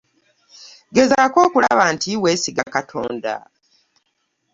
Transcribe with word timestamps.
Gezaako 0.95 1.37
okulaba 1.47 1.83
nti 1.93 2.11
weesiga 2.21 2.63
Katonda. 2.75 3.35